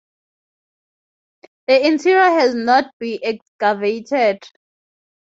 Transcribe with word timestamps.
The 1.67 1.85
interior 1.85 2.23
has 2.31 2.55
not 2.55 2.87
be 2.97 3.23
excavated. 3.23 4.39